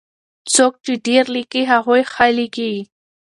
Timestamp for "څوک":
0.53-0.73